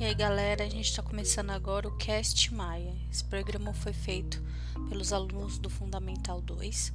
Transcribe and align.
E 0.00 0.04
aí 0.04 0.14
galera, 0.14 0.64
a 0.64 0.68
gente 0.68 0.88
está 0.88 1.02
começando 1.02 1.50
agora 1.50 1.88
o 1.88 1.96
Cast 1.96 2.52
Maia. 2.52 2.94
Esse 3.10 3.24
programa 3.24 3.72
foi 3.72 3.92
feito 3.92 4.42
pelos 4.88 5.12
alunos 5.12 5.58
do 5.58 5.70
Fundamental 5.70 6.40
2 6.40 6.92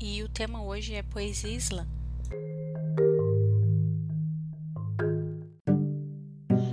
e 0.00 0.22
o 0.22 0.28
tema 0.28 0.62
hoje 0.62 0.94
é 0.94 1.02
poesia 1.02 1.50
islã. 1.50 1.86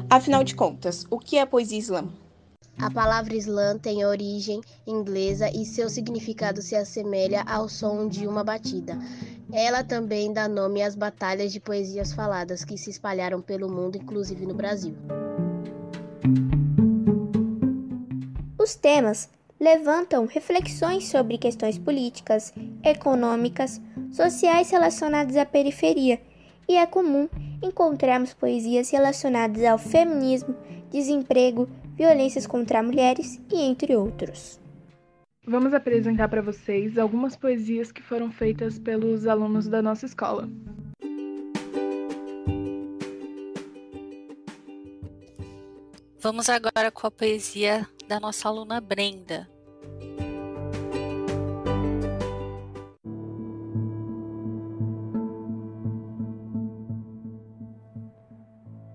Afinal 0.09 0.43
de 0.43 0.55
contas, 0.55 1.05
o 1.09 1.19
que 1.19 1.37
é 1.37 1.45
poesia 1.45 1.77
islã? 1.77 2.07
A 2.85 2.91
palavra 2.91 3.35
islã 3.35 3.75
tem 3.79 4.05
origem 4.05 4.61
inglesa 4.85 5.49
e 5.49 5.65
seu 5.65 5.89
significado 5.89 6.61
se 6.61 6.75
assemelha 6.75 7.41
ao 7.47 7.67
som 7.67 8.07
de 8.07 8.27
uma 8.27 8.43
batida. 8.43 8.95
Ela 9.51 9.83
também 9.83 10.31
dá 10.31 10.47
nome 10.47 10.83
às 10.83 10.93
batalhas 10.93 11.51
de 11.51 11.59
poesias 11.59 12.13
faladas 12.13 12.63
que 12.63 12.77
se 12.77 12.91
espalharam 12.91 13.41
pelo 13.41 13.67
mundo, 13.67 13.97
inclusive 13.97 14.45
no 14.45 14.53
Brasil. 14.53 14.95
Os 18.59 18.75
temas 18.75 19.29
levantam 19.59 20.27
reflexões 20.27 21.07
sobre 21.07 21.39
questões 21.39 21.79
políticas, 21.79 22.53
econômicas, 22.83 23.81
sociais 24.11 24.69
relacionadas 24.69 25.35
à 25.37 25.43
periferia, 25.43 26.21
e 26.67 26.75
é 26.77 26.85
comum 26.85 27.27
encontrarmos 27.63 28.33
poesias 28.33 28.91
relacionadas 28.91 29.63
ao 29.63 29.79
feminismo, 29.79 30.55
desemprego, 30.91 31.67
violências 31.95 32.45
contra 32.45 32.83
mulheres 32.83 33.41
e 33.51 33.61
entre 33.61 33.95
outros. 33.95 34.59
Vamos 35.47 35.73
apresentar 35.73 36.27
para 36.27 36.41
vocês 36.41 36.97
algumas 36.97 37.35
poesias 37.35 37.91
que 37.91 38.01
foram 38.01 38.31
feitas 38.31 38.79
pelos 38.79 39.27
alunos 39.27 39.67
da 39.67 39.81
nossa 39.81 40.05
escola. 40.05 40.49
Vamos 46.19 46.49
agora 46.49 46.89
com 46.91 47.05
a 47.05 47.11
poesia 47.11 47.87
da 48.07 48.19
nossa 48.19 48.47
aluna 48.47 48.81
Brenda. 48.81 49.47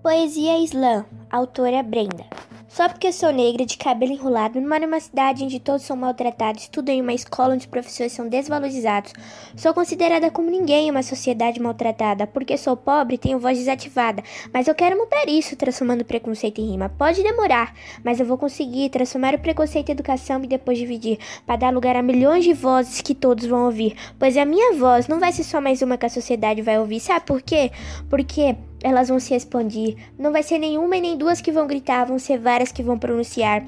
Poesia 0.03 0.57
Islã, 0.57 1.05
autora 1.31 1.81
Brenda. 1.81 2.25
Só 2.71 2.87
porque 2.87 3.11
sou 3.11 3.33
negra, 3.33 3.65
de 3.65 3.77
cabelo 3.77 4.13
enrolado, 4.13 4.61
moro 4.61 4.87
numa 4.87 4.99
cidade 5.01 5.43
onde 5.43 5.59
todos 5.59 5.81
são 5.81 5.97
maltratados, 5.97 6.63
estudo 6.63 6.87
em 6.87 7.01
uma 7.01 7.13
escola 7.13 7.53
onde 7.53 7.65
os 7.65 7.65
professores 7.65 8.13
são 8.13 8.29
desvalorizados. 8.29 9.11
Sou 9.57 9.73
considerada 9.73 10.31
como 10.31 10.49
ninguém 10.49 10.87
em 10.87 10.89
uma 10.89 11.03
sociedade 11.03 11.59
maltratada, 11.59 12.25
porque 12.25 12.57
sou 12.57 12.77
pobre 12.77 13.17
tenho 13.17 13.39
voz 13.39 13.57
desativada. 13.57 14.23
Mas 14.53 14.69
eu 14.69 14.73
quero 14.73 14.97
mudar 14.97 15.27
isso, 15.27 15.57
transformando 15.57 16.05
preconceito 16.05 16.61
em 16.61 16.71
rima. 16.71 16.87
Pode 16.87 17.21
demorar, 17.21 17.75
mas 18.05 18.21
eu 18.21 18.25
vou 18.25 18.37
conseguir 18.37 18.89
transformar 18.89 19.35
o 19.35 19.39
preconceito 19.39 19.89
em 19.89 19.91
educação 19.91 20.41
e 20.41 20.47
depois 20.47 20.77
dividir, 20.77 21.19
para 21.45 21.57
dar 21.57 21.73
lugar 21.73 21.97
a 21.97 22.01
milhões 22.01 22.45
de 22.45 22.53
vozes 22.53 23.01
que 23.01 23.13
todos 23.13 23.45
vão 23.45 23.65
ouvir. 23.65 23.97
Pois 24.17 24.37
a 24.37 24.45
minha 24.45 24.77
voz 24.77 25.09
não 25.09 25.19
vai 25.19 25.33
ser 25.33 25.43
só 25.43 25.59
mais 25.59 25.81
uma 25.81 25.97
que 25.97 26.05
a 26.05 26.09
sociedade 26.09 26.61
vai 26.61 26.79
ouvir. 26.79 27.01
Sabe 27.01 27.25
por 27.25 27.41
quê? 27.41 27.69
Porque 28.09 28.55
elas 28.83 29.09
vão 29.09 29.19
se 29.19 29.33
expandir. 29.33 29.95
Não 30.17 30.31
vai 30.31 30.43
ser 30.43 30.57
nenhuma 30.57 30.97
e 30.97 31.01
nem 31.01 31.17
duas 31.17 31.41
que 31.41 31.51
vão 31.51 31.67
gritar, 31.67 32.05
vão 32.05 32.19
ser 32.19 32.37
várias 32.37 32.71
que 32.71 32.83
vão 32.83 32.97
pronunciar. 32.97 33.63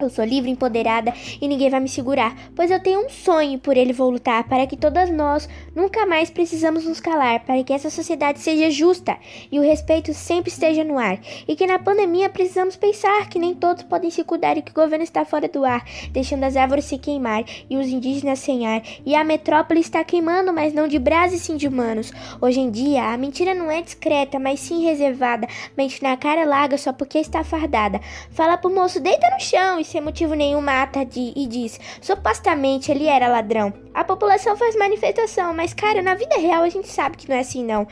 Eu 0.00 0.08
sou 0.08 0.24
livre, 0.24 0.48
empoderada 0.48 1.12
e 1.40 1.48
ninguém 1.48 1.68
vai 1.68 1.80
me 1.80 1.88
segurar, 1.88 2.36
pois 2.54 2.70
eu 2.70 2.80
tenho 2.80 3.04
um 3.04 3.08
sonho 3.08 3.54
e 3.54 3.58
por 3.58 3.76
ele 3.76 3.92
vou 3.92 4.08
lutar 4.08 4.44
para 4.44 4.64
que 4.64 4.76
todas 4.76 5.10
nós 5.10 5.48
nunca 5.74 6.06
mais 6.06 6.30
precisamos 6.30 6.84
nos 6.84 7.00
calar, 7.00 7.40
para 7.40 7.64
que 7.64 7.72
essa 7.72 7.90
sociedade 7.90 8.38
seja 8.38 8.70
justa 8.70 9.16
e 9.50 9.58
o 9.58 9.62
respeito 9.62 10.14
sempre 10.14 10.52
esteja 10.52 10.84
no 10.84 10.98
ar. 10.98 11.18
E 11.48 11.56
que 11.56 11.66
na 11.66 11.80
pandemia 11.80 12.28
precisamos 12.28 12.76
pensar 12.76 13.28
que 13.28 13.40
nem 13.40 13.56
todos 13.56 13.82
podem 13.82 14.08
se 14.08 14.22
cuidar 14.22 14.56
e 14.56 14.62
que 14.62 14.70
o 14.70 14.74
governo 14.74 15.02
está 15.02 15.24
fora 15.24 15.48
do 15.48 15.64
ar, 15.64 15.84
deixando 16.12 16.44
as 16.44 16.56
árvores 16.56 16.84
se 16.84 16.96
queimar 16.96 17.44
e 17.68 17.76
os 17.76 17.88
indígenas 17.88 18.38
sem 18.38 18.68
ar. 18.68 18.82
E 19.04 19.16
a 19.16 19.24
metrópole 19.24 19.80
está 19.80 20.04
queimando, 20.04 20.52
mas 20.52 20.72
não 20.72 20.86
de 20.86 21.00
brasa 21.00 21.34
e 21.34 21.40
sim 21.40 21.56
de 21.56 21.66
humanos. 21.66 22.12
Hoje 22.40 22.60
em 22.60 22.70
dia, 22.70 23.02
a 23.02 23.16
mentira 23.16 23.52
não 23.52 23.68
é 23.68 23.82
discreta, 23.82 24.38
mas 24.38 24.60
sim 24.60 24.84
reservada, 24.84 25.48
mente 25.76 26.00
na 26.04 26.16
cara 26.16 26.44
larga 26.44 26.78
só 26.78 26.92
porque 26.92 27.18
está 27.18 27.42
fardada. 27.42 28.00
Fala 28.30 28.56
pro 28.56 28.72
moço, 28.72 29.00
deita 29.00 29.28
no 29.30 29.40
chão 29.40 29.80
sem 29.88 30.00
motivo 30.00 30.34
nenhum 30.34 30.60
mata 30.60 31.04
de, 31.04 31.32
e 31.34 31.46
diz: 31.46 31.80
supostamente 32.00 32.90
ele 32.90 33.06
era 33.06 33.28
ladrão. 33.28 33.72
A 33.92 34.04
população 34.04 34.56
faz 34.56 34.76
manifestação, 34.76 35.52
mas 35.52 35.74
cara, 35.74 36.02
na 36.02 36.14
vida 36.14 36.36
real 36.36 36.62
a 36.62 36.68
gente 36.68 36.88
sabe 36.88 37.16
que 37.16 37.28
não 37.28 37.36
é 37.36 37.40
assim 37.40 37.64
não. 37.64 37.86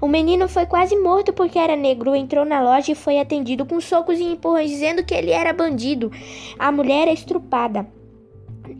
O 0.00 0.06
menino 0.06 0.48
foi 0.48 0.66
quase 0.66 0.96
morto 0.96 1.32
porque 1.32 1.58
era 1.58 1.74
negro, 1.74 2.14
entrou 2.14 2.44
na 2.44 2.60
loja 2.60 2.92
e 2.92 2.94
foi 2.94 3.18
atendido 3.18 3.66
com 3.66 3.80
socos 3.80 4.18
e 4.18 4.24
empurrões 4.24 4.70
dizendo 4.70 5.04
que 5.04 5.14
ele 5.14 5.30
era 5.30 5.52
bandido. 5.52 6.12
A 6.58 6.70
mulher 6.70 7.08
é 7.08 7.12
estrupada 7.12 7.97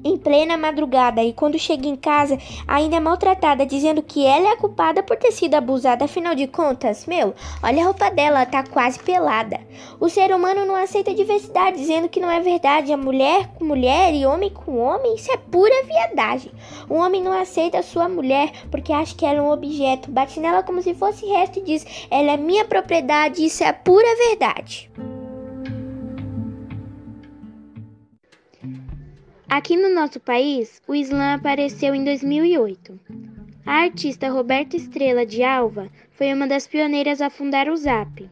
em 0.05 0.17
plena 0.17 0.57
madrugada 0.57 1.23
e 1.23 1.33
quando 1.33 1.59
chega 1.59 1.87
em 1.87 1.97
casa 1.97 2.39
ainda 2.67 2.97
é 2.97 3.01
maltratada, 3.01 3.67
dizendo 3.67 4.03
que 4.03 4.25
ela 4.25 4.49
é 4.49 4.53
a 4.53 4.57
culpada 4.57 5.03
por 5.03 5.17
ter 5.17 5.33
sido 5.33 5.55
abusada. 5.55 6.05
Afinal 6.05 6.35
de 6.35 6.47
contas, 6.47 7.07
meu, 7.07 7.35
olha 7.63 7.83
a 7.83 7.87
roupa 7.87 8.11
dela, 8.11 8.47
tá 8.47 8.63
quase 8.63 8.99
pelada. 8.99 9.61
O 10.01 10.09
ser 10.09 10.35
humano 10.35 10.65
não 10.65 10.77
aceita 10.77 11.15
diversidade, 11.15 11.79
dizendo 11.79 12.09
que 12.09 12.21
não 12.21 12.31
é 12.31 12.41
verdade. 12.41 12.93
A 12.93 12.97
mulher 12.97 13.49
com 13.55 13.65
mulher 13.65 14.15
e 14.15 14.27
homem 14.27 14.51
com 14.51 14.79
homem, 14.79 15.15
isso 15.15 15.31
é 15.33 15.37
pura 15.37 15.85
viadagem. 15.85 16.53
O 16.89 16.95
homem 16.95 17.23
não 17.23 17.33
aceita 17.33 17.79
a 17.79 17.83
sua 17.83 18.09
mulher 18.09 18.51
porque 18.71 18.93
acha 18.93 19.15
que 19.15 19.27
ela 19.27 19.39
é 19.39 19.43
um 19.43 19.53
objeto, 19.53 20.11
bate 20.11 20.41
nela 20.41 20.63
como 20.63 20.83
se 20.83 20.95
fosse 20.95 21.27
resto 21.27 21.59
e 21.59 21.63
diz: 21.63 22.07
ela 22.11 22.33
é 22.33 22.37
minha 22.37 22.65
propriedade, 22.65 23.45
isso 23.45 23.65
é 23.65 23.73
pura 23.73 24.07
verdade. 24.29 24.91
Aqui 29.49 29.79
no 29.79 29.89
nosso 29.89 30.21
país, 30.21 30.83
o 30.87 30.95
Islã 30.95 31.33
apareceu 31.33 31.95
em 31.95 32.05
2008. 32.05 33.01
A 33.65 33.85
artista 33.85 34.29
Roberta 34.29 34.77
Estrela 34.77 35.25
de 35.25 35.43
Alva 35.43 35.89
foi 36.11 36.35
uma 36.35 36.47
das 36.47 36.67
pioneiras 36.67 37.23
a 37.23 37.31
fundar 37.31 37.67
o 37.71 37.77
ZAP. 37.77 38.29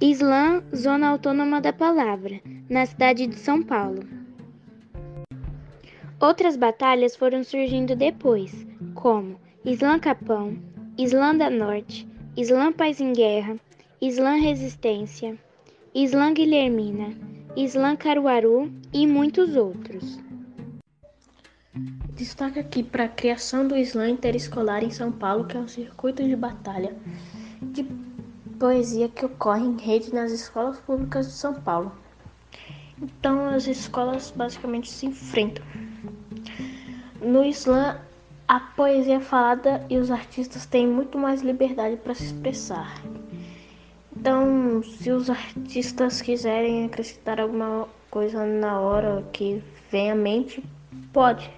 Islã, 0.00 0.64
Zona 0.74 1.08
Autônoma 1.08 1.60
da 1.60 1.70
Palavra, 1.70 2.40
na 2.68 2.86
cidade 2.86 3.26
de 3.26 3.36
São 3.36 3.62
Paulo. 3.62 4.00
Outras 6.18 6.56
batalhas 6.56 7.14
foram 7.14 7.44
surgindo 7.44 7.94
depois, 7.94 8.66
como 8.94 9.38
Islã 9.66 9.98
Capão, 9.98 10.56
Islã 10.96 11.36
da 11.36 11.50
Norte, 11.50 12.08
Islã 12.34 12.72
Paz 12.72 13.02
em 13.02 13.12
Guerra, 13.12 13.56
Islã 14.00 14.36
Resistência, 14.36 15.36
Islã 15.94 16.32
Guilhermina, 16.32 17.14
Islã 17.56 17.94
Caruaru 17.94 18.68
e 18.92 19.06
muitos 19.06 19.54
outros. 19.54 20.18
Destaque 22.16 22.58
aqui 22.58 22.82
para 22.82 23.04
a 23.04 23.08
criação 23.08 23.68
do 23.68 23.76
Islã 23.76 24.08
Interescolar 24.08 24.82
em 24.82 24.90
São 24.90 25.12
Paulo, 25.12 25.44
que 25.44 25.56
é 25.56 25.60
um 25.60 25.68
circuito 25.68 26.24
de 26.24 26.34
batalha 26.34 26.96
de 27.62 27.86
poesia 28.58 29.08
que 29.08 29.24
ocorre 29.24 29.64
em 29.64 29.76
rede 29.76 30.12
nas 30.12 30.32
escolas 30.32 30.80
públicas 30.80 31.26
de 31.26 31.32
São 31.32 31.54
Paulo. 31.54 31.92
Então, 33.00 33.48
as 33.48 33.68
escolas 33.68 34.32
basicamente 34.34 34.90
se 34.90 35.06
enfrentam. 35.06 35.64
No 37.22 37.44
Islã, 37.44 38.00
a 38.48 38.58
poesia 38.58 39.16
é 39.16 39.20
falada 39.20 39.86
e 39.88 39.96
os 39.96 40.10
artistas 40.10 40.66
têm 40.66 40.88
muito 40.88 41.16
mais 41.16 41.40
liberdade 41.40 41.96
para 41.98 42.14
se 42.14 42.24
expressar. 42.24 43.00
Então, 44.24 44.82
se 44.82 45.10
os 45.10 45.28
artistas 45.28 46.22
quiserem 46.22 46.86
acrescentar 46.86 47.38
alguma 47.38 47.86
coisa 48.10 48.42
na 48.46 48.80
hora 48.80 49.22
que 49.34 49.62
vem 49.90 50.10
à 50.10 50.14
mente, 50.14 50.64
pode. 51.12 51.52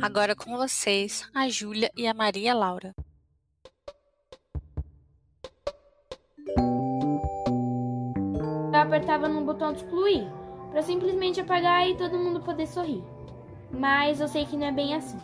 Agora 0.00 0.36
com 0.36 0.56
vocês, 0.56 1.28
a 1.34 1.48
Júlia 1.48 1.90
e 1.96 2.06
a 2.06 2.14
Maria 2.14 2.54
Laura. 2.54 2.94
Eu 8.72 8.80
apertava 8.80 9.28
no 9.28 9.44
botão 9.44 9.72
de 9.72 9.80
excluir, 9.82 10.28
para 10.70 10.82
simplesmente 10.82 11.40
apagar 11.40 11.88
e 11.88 11.96
todo 11.96 12.16
mundo 12.16 12.40
poder 12.40 12.68
sorrir 12.68 13.17
mas 13.70 14.20
eu 14.20 14.28
sei 14.28 14.44
que 14.44 14.56
não 14.56 14.66
é 14.66 14.72
bem 14.72 14.94
assim. 14.94 15.18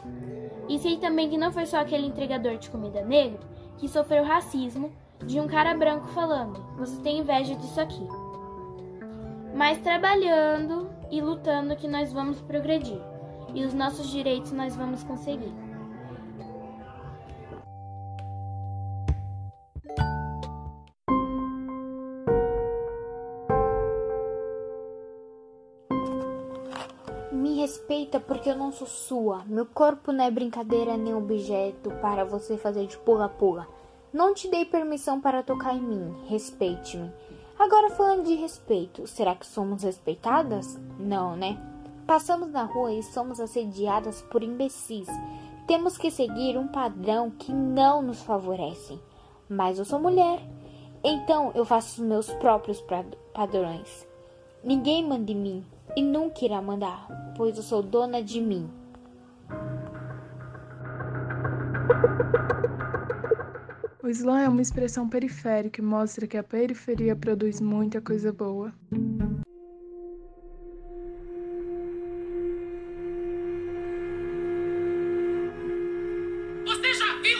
E 0.68 0.78
sei 0.78 0.96
também 0.96 1.28
que 1.28 1.36
não 1.36 1.52
foi 1.52 1.66
só 1.66 1.80
aquele 1.80 2.06
entregador 2.06 2.56
de 2.56 2.70
comida 2.70 3.02
negro 3.02 3.40
que 3.78 3.88
sofreu 3.88 4.24
racismo 4.24 4.92
de 5.24 5.40
um 5.40 5.46
cara 5.46 5.74
branco 5.74 6.06
falando: 6.08 6.58
você 6.76 7.00
tem 7.02 7.18
inveja 7.18 7.54
disso 7.54 7.80
aqui. 7.80 8.06
Mas 9.54 9.78
trabalhando 9.78 10.90
e 11.10 11.20
lutando 11.20 11.76
que 11.76 11.86
nós 11.86 12.12
vamos 12.12 12.40
progredir 12.40 13.00
e 13.54 13.64
os 13.64 13.72
nossos 13.72 14.08
direitos 14.08 14.52
nós 14.52 14.74
vamos 14.74 15.02
conseguir. 15.04 15.52
Porque 28.26 28.50
eu 28.50 28.56
não 28.56 28.72
sou 28.72 28.86
sua. 28.86 29.44
Meu 29.46 29.66
corpo 29.66 30.12
não 30.12 30.24
é 30.24 30.30
brincadeira 30.30 30.96
nem 30.96 31.14
objeto 31.14 31.90
para 32.00 32.24
você 32.24 32.56
fazer 32.56 32.86
de 32.86 32.96
pula-pula. 32.98 33.66
Não 34.12 34.32
te 34.32 34.48
dei 34.48 34.64
permissão 34.64 35.20
para 35.20 35.42
tocar 35.42 35.74
em 35.74 35.80
mim. 35.80 36.14
Respeite-me. 36.26 37.10
Agora 37.58 37.90
falando 37.90 38.24
de 38.24 38.34
respeito, 38.34 39.06
será 39.06 39.34
que 39.34 39.46
somos 39.46 39.82
respeitadas? 39.82 40.78
Não, 40.98 41.36
né? 41.36 41.58
Passamos 42.06 42.50
na 42.50 42.64
rua 42.64 42.92
e 42.92 43.02
somos 43.02 43.40
assediadas 43.40 44.22
por 44.22 44.42
imbecis. 44.42 45.08
Temos 45.66 45.96
que 45.96 46.10
seguir 46.10 46.58
um 46.58 46.68
padrão 46.68 47.30
que 47.30 47.52
não 47.52 48.02
nos 48.02 48.22
favorece. 48.22 48.98
Mas 49.48 49.78
eu 49.78 49.84
sou 49.84 49.98
mulher, 49.98 50.40
então 51.02 51.52
eu 51.54 51.64
faço 51.64 52.00
os 52.00 52.06
meus 52.06 52.30
próprios 52.34 52.82
padrões. 53.32 54.06
Ninguém 54.62 55.06
manda 55.06 55.30
em 55.30 55.36
mim 55.36 55.73
e 55.96 56.02
nunca 56.02 56.44
irá 56.44 56.60
mandar, 56.60 57.06
pois 57.36 57.56
eu 57.56 57.62
sou 57.62 57.82
dona 57.82 58.22
de 58.22 58.40
mim. 58.40 58.68
O 64.02 64.08
slam 64.08 64.38
é 64.38 64.48
uma 64.48 64.60
expressão 64.60 65.08
periférica 65.08 65.76
que 65.76 65.82
mostra 65.82 66.26
que 66.26 66.36
a 66.36 66.42
periferia 66.42 67.16
produz 67.16 67.60
muita 67.60 68.00
coisa 68.02 68.32
boa. 68.32 68.72
Você 76.66 76.94
já 76.94 77.22
viu 77.22 77.38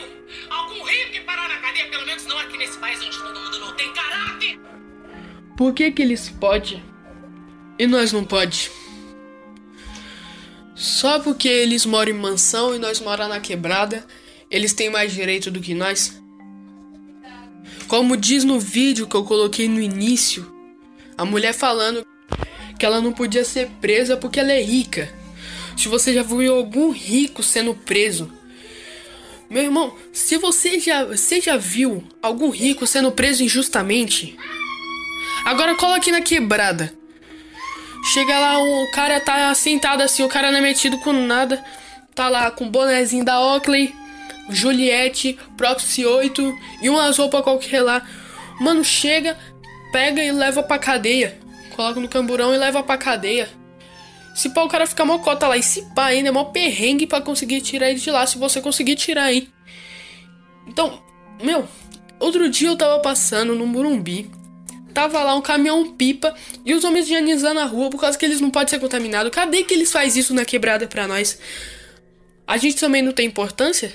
algum 0.49 0.85
rico 0.85 1.13
que 1.13 1.21
parou 1.21 1.49
na 1.49 1.61
cadeia? 1.61 1.91
Pelo 1.91 2.07
menos 2.07 2.25
não 2.27 2.39
aqui 2.39 2.57
nesse 2.57 2.79
país 2.79 2.99
onde 3.03 3.19
todo 3.19 3.39
mundo 3.39 3.59
não 3.61 3.77
tem 3.77 3.93
caráter. 3.93 4.59
Por 5.59 5.75
que 5.75 5.93
que 5.93 6.03
eles 6.03 6.31
podem 6.31 6.94
e 7.79 7.87
nós 7.87 8.13
não 8.13 8.25
pode? 8.25 8.71
Só 10.75 11.21
porque 11.21 11.49
eles 11.49 11.87
moram 11.87 12.13
em 12.13 12.19
mansão 12.19 12.75
e 12.75 12.79
nós 12.79 13.01
moramos 13.01 13.35
na 13.35 13.41
quebrada, 13.41 14.05
eles 14.51 14.73
têm 14.73 14.91
mais 14.91 15.13
direito 15.13 15.51
do 15.51 15.61
que 15.61 15.75
nós? 15.75 16.21
Como 17.87 18.17
diz 18.17 18.45
no 18.45 18.59
vídeo 18.59 19.07
que 19.07 19.15
eu 19.15 19.25
coloquei 19.25 19.69
no 19.69 19.81
início, 19.81 20.53
a 21.17 21.25
mulher 21.25 21.53
falando 21.53 22.05
que 22.79 22.85
ela 22.85 23.01
não 23.01 23.13
podia 23.13 23.45
ser 23.45 23.69
presa 23.81 24.17
porque 24.17 24.41
ela 24.41 24.53
é 24.53 24.61
rica. 24.61 25.13
Se 25.77 25.89
você 25.89 26.13
já 26.13 26.23
viu 26.23 26.55
algum 26.55 26.91
rico 26.91 27.43
sendo 27.43 27.75
preso, 27.75 28.31
meu 29.49 29.63
irmão, 29.63 29.97
se 30.13 30.37
você 30.37 30.81
já, 30.81 31.05
você 31.05 31.41
já 31.41 31.57
viu 31.57 32.03
algum 32.21 32.51
rico 32.51 32.87
sendo 32.87 33.13
preso 33.13 33.43
injustamente, 33.45 34.37
agora 35.45 35.77
coloque 35.77 36.11
na 36.11 36.21
quebrada. 36.21 36.93
Chega 38.13 38.39
lá, 38.39 38.59
o 38.59 38.91
cara 38.91 39.19
tá 39.19 39.55
sentado 39.55 40.03
assim, 40.03 40.23
o 40.23 40.29
cara 40.29 40.51
não 40.51 40.59
é 40.59 40.61
metido 40.61 40.99
com 40.99 41.13
nada, 41.13 41.65
tá 42.15 42.29
lá 42.29 42.51
com 42.51 42.67
o 42.67 42.71
bonezinho 42.71 43.25
da 43.25 43.41
Oakley, 43.41 43.95
Juliette, 44.51 45.39
Proxy 45.57 46.05
8 46.05 46.55
e 46.83 46.91
umas 46.91 47.17
roupas 47.17 47.43
qualquer 47.43 47.81
lá. 47.83 48.03
Mano, 48.61 48.85
chega, 48.85 49.39
pega 49.91 50.23
e 50.23 50.31
leva 50.31 50.63
pra 50.63 50.79
cadeia. 50.79 51.39
Coloca 51.75 51.99
no 51.99 52.09
camburão 52.09 52.55
e 52.55 52.59
leva 52.59 52.83
pra 52.83 52.97
cadeia. 52.97 53.49
Se 54.35 54.51
pá, 54.51 54.63
o 54.63 54.69
cara 54.69 54.87
fica 54.87 55.05
mocota 55.05 55.49
lá. 55.49 55.57
E 55.57 55.63
se 55.63 55.83
pá, 55.95 56.07
ainda 56.07 56.29
é 56.29 56.33
mó 56.33 56.45
perrengue 56.45 57.07
pra 57.07 57.21
conseguir 57.21 57.61
tirar 57.61 57.91
ele 57.91 58.01
de 58.01 58.11
lá. 58.11 58.27
Se 58.27 58.37
você 58.37 58.61
conseguir 58.61 58.97
tirar 58.97 59.25
aí. 59.25 59.49
Então, 60.67 61.01
meu, 61.43 61.67
outro 62.21 62.49
dia 62.51 62.69
eu 62.69 62.77
tava 62.77 63.01
passando 63.01 63.55
no 63.55 63.67
Murumbi. 63.67 64.31
Tava 64.95 65.23
lá 65.25 65.35
um 65.35 65.43
caminhão 65.43 65.93
pipa 65.95 66.33
e 66.65 66.73
os 66.73 66.85
homens 66.85 67.07
higienizando 67.07 67.59
a 67.59 67.65
rua 67.65 67.91
por 67.91 68.01
causa 68.01 68.17
que 68.17 68.25
eles 68.25 68.41
não 68.41 68.49
podem 68.49 68.69
ser 68.69 68.79
contaminados. 68.79 69.33
Cadê 69.33 69.65
que 69.65 69.75
eles 69.75 69.91
fazem 69.91 70.21
isso 70.21 70.33
na 70.33 70.45
quebrada 70.45 70.87
pra 70.87 71.09
nós? 71.09 71.37
A 72.47 72.57
gente 72.57 72.77
também 72.77 73.03
não 73.03 73.13
tem 73.13 73.27
importância? 73.27 73.93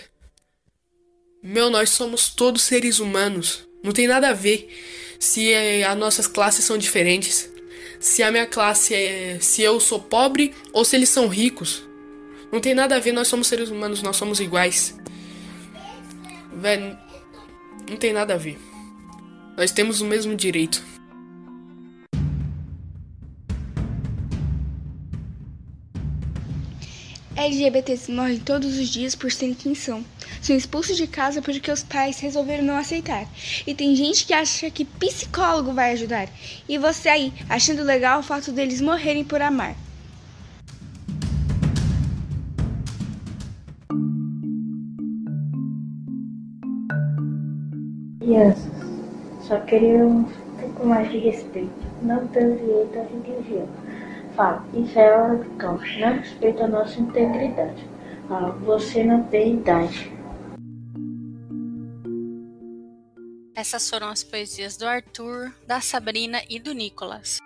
Meu, 1.42 1.70
nós 1.70 1.92
somos 1.92 2.30
todos 2.30 2.64
seres 2.64 3.00
humanos. 3.00 3.66
Não 3.82 3.94
tem 3.94 4.08
nada 4.08 4.30
a 4.30 4.34
ver 4.34 4.70
se 5.18 5.54
é, 5.54 5.86
as 5.86 5.98
nossas 5.98 6.28
classes 6.28 6.66
são 6.66 6.78
diferentes. 6.78 7.50
Se 7.98 8.22
a 8.22 8.30
minha 8.30 8.46
classe 8.46 8.94
é. 8.94 9.38
Se 9.40 9.62
eu 9.62 9.80
sou 9.80 10.02
pobre 10.02 10.54
ou 10.74 10.84
se 10.84 10.98
eles 10.98 11.10
são 11.10 11.30
ricos. 11.30 11.82
Não 12.52 12.60
tem 12.60 12.74
nada 12.74 12.98
a 12.98 13.00
ver, 13.00 13.14
nós 13.14 13.28
somos 13.28 13.48
seres 13.48 13.70
humanos, 13.70 14.02
nós 14.02 14.18
somos 14.18 14.40
iguais. 14.40 14.98
Velho, 16.52 16.98
não 17.90 17.96
tem 17.96 18.12
nada 18.12 18.34
a 18.34 18.38
ver. 18.38 18.69
Nós 19.60 19.74
temos 19.74 20.00
o 20.00 20.06
mesmo 20.06 20.38
direito. 20.38 20.82
LGBTs 27.36 28.10
morrem 28.10 28.40
todos 28.40 28.78
os 28.78 28.88
dias 28.88 29.16
por 29.16 29.30
serem 29.30 29.54
quem 29.54 29.76
são. 29.76 30.06
São 30.42 30.56
expulsos 30.56 30.96
de 30.96 31.06
casa 31.08 31.42
porque 31.42 31.70
os 31.70 31.84
pais 31.84 32.22
resolveram 32.22 32.64
não 32.64 32.78
aceitar. 32.78 33.28
E 33.68 33.76
tem 33.76 33.94
gente 33.98 34.26
que 34.26 34.34
acha 34.34 34.70
que 34.72 34.86
psicólogo 34.86 35.74
vai 35.74 35.92
ajudar. 35.92 36.30
E 36.70 36.78
você 36.78 37.10
aí, 37.10 37.34
achando 37.50 37.84
legal 37.84 38.22
o 38.22 38.24
fato 38.24 38.54
deles 38.54 38.80
morrerem 38.80 39.26
por 39.26 39.42
amar. 39.42 39.76
Crianças, 48.22 48.89
só 49.40 49.60
queria 49.62 50.06
um 50.06 50.26
pouco 50.60 50.86
mais 50.86 51.10
de 51.12 51.18
respeito, 51.18 51.72
não 52.02 52.28
pelo 52.28 52.56
direito 52.58 53.00
à 53.00 53.04
religião 53.04 53.68
Fala, 54.40 54.66
isso 54.74 54.98
é 54.98 55.18
hora 55.18 55.36
do 55.36 55.50
cão. 55.58 55.78
Não 56.00 56.14
respeita 56.14 56.64
a 56.64 56.68
nossa 56.70 56.98
integridade. 56.98 57.86
Fala, 58.30 58.52
você 58.52 59.04
não 59.04 59.24
tem 59.24 59.56
idade. 59.56 60.10
Essas 63.54 63.90
foram 63.90 64.08
as 64.08 64.24
poesias 64.24 64.78
do 64.78 64.88
Arthur, 64.88 65.54
da 65.68 65.82
Sabrina 65.82 66.42
e 66.50 66.58
do 66.58 66.74
Nicolas. 66.74 67.40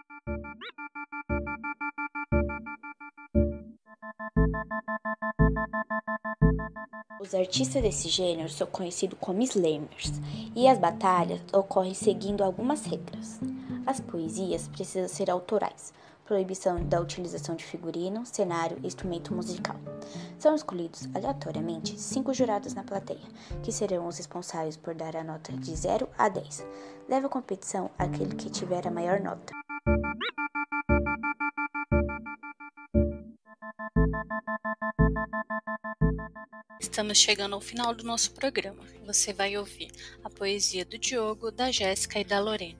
Os 7.23 7.33
artistas 7.33 7.81
desse 7.81 8.09
gênero 8.09 8.49
são 8.49 8.67
conhecidos 8.67 9.17
como 9.17 9.41
slammers, 9.43 10.11
e 10.53 10.67
as 10.67 10.77
batalhas 10.77 11.39
ocorrem 11.53 11.93
seguindo 11.93 12.43
algumas 12.43 12.83
regras. 12.83 13.39
As 13.85 14.01
poesias 14.01 14.67
precisam 14.67 15.07
ser 15.07 15.31
autorais, 15.31 15.93
proibição 16.25 16.83
da 16.83 16.99
utilização 16.99 17.55
de 17.55 17.63
figurino, 17.63 18.25
cenário 18.25 18.77
e 18.83 18.87
instrumento 18.87 19.33
musical. 19.33 19.77
São 20.37 20.53
escolhidos 20.53 21.07
aleatoriamente 21.15 21.97
cinco 21.97 22.33
jurados 22.33 22.73
na 22.73 22.83
plateia, 22.83 23.23
que 23.63 23.71
serão 23.71 24.05
os 24.05 24.17
responsáveis 24.17 24.75
por 24.75 24.93
dar 24.93 25.15
a 25.15 25.23
nota 25.23 25.53
de 25.53 25.73
0 25.73 26.09
a 26.17 26.27
10. 26.27 26.67
Leva 27.07 27.27
a 27.27 27.29
competição 27.29 27.89
aquele 27.97 28.35
que 28.35 28.49
tiver 28.49 28.85
a 28.85 28.91
maior 28.91 29.21
nota. 29.21 29.53
Estamos 36.83 37.17
chegando 37.17 37.55
ao 37.55 37.61
final 37.61 37.95
do 37.95 38.03
nosso 38.03 38.31
programa. 38.31 38.83
Você 39.07 39.31
vai 39.31 39.57
ouvir 39.57 39.87
a 40.21 40.29
poesia 40.29 40.83
do 40.83 40.97
Diogo, 40.97 41.49
da 41.49 41.71
Jéssica 41.71 42.19
e 42.19 42.25
da 42.25 42.41
Lorena. 42.41 42.77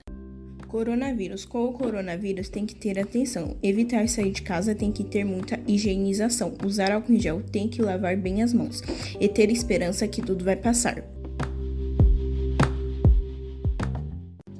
Coronavírus. 0.68 1.46
Com 1.46 1.64
o 1.64 1.72
coronavírus 1.72 2.50
tem 2.50 2.66
que 2.66 2.74
ter 2.74 2.98
atenção. 2.98 3.56
Evitar 3.62 4.06
sair 4.06 4.30
de 4.30 4.42
casa 4.42 4.74
tem 4.74 4.92
que 4.92 5.02
ter 5.02 5.24
muita 5.24 5.58
higienização. 5.66 6.54
Usar 6.62 6.92
álcool 6.92 7.14
em 7.14 7.18
gel 7.18 7.42
tem 7.50 7.66
que 7.66 7.80
lavar 7.80 8.14
bem 8.14 8.42
as 8.42 8.52
mãos. 8.52 8.82
E 9.18 9.26
ter 9.26 9.50
esperança 9.50 10.06
que 10.06 10.20
tudo 10.20 10.44
vai 10.44 10.54
passar. 10.54 11.02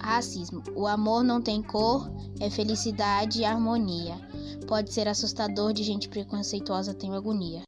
Racismo. 0.00 0.62
O 0.74 0.86
amor 0.86 1.22
não 1.22 1.40
tem 1.42 1.62
cor, 1.62 2.10
é 2.40 2.48
felicidade 2.48 3.42
e 3.42 3.44
harmonia. 3.44 4.14
Pode 4.66 4.92
ser 4.92 5.06
assustador 5.06 5.74
de 5.74 5.84
gente 5.84 6.08
preconceituosa 6.08 6.94
tem 6.94 7.14
agonia. 7.14 7.62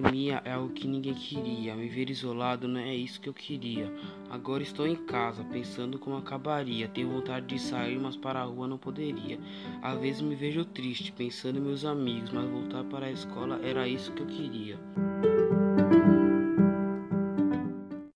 Pandemia 0.00 0.42
é 0.44 0.52
algo 0.52 0.72
que 0.72 0.86
ninguém 0.86 1.14
queria. 1.14 1.74
Me 1.74 1.88
ver 1.88 2.10
isolado 2.10 2.68
não 2.68 2.80
é 2.80 2.94
isso 2.94 3.20
que 3.20 3.28
eu 3.28 3.34
queria. 3.34 3.92
Agora 4.30 4.62
estou 4.62 4.86
em 4.86 4.96
casa, 4.96 5.44
pensando 5.44 5.98
como 5.98 6.16
acabaria. 6.16 6.88
Tenho 6.88 7.10
vontade 7.10 7.46
de 7.46 7.58
sair, 7.58 7.98
mas 7.98 8.16
para 8.16 8.40
a 8.40 8.44
rua 8.44 8.68
não 8.68 8.78
poderia. 8.78 9.38
Às 9.82 9.98
vezes 10.00 10.20
me 10.20 10.34
vejo 10.34 10.64
triste, 10.64 11.12
pensando 11.12 11.58
em 11.58 11.62
meus 11.62 11.84
amigos, 11.84 12.30
mas 12.30 12.48
voltar 12.48 12.84
para 12.84 13.06
a 13.06 13.10
escola 13.12 13.60
era 13.62 13.88
isso 13.88 14.12
que 14.12 14.22
eu 14.22 14.26
queria. 14.26 14.78